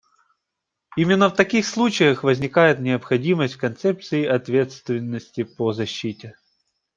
[0.97, 6.37] Именно в таких случаях возникает необходимость в концепции ответственности по защите.